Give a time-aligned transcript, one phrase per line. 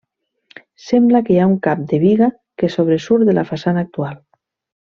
[0.85, 2.31] Sembla que hi ha un cap de biga
[2.63, 4.21] que sobresurt de la façana actual.